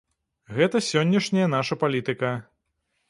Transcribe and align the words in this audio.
Гэта 0.59 0.81
сённяшняя 0.91 1.45
наша 1.57 1.79
палітыка. 1.85 2.33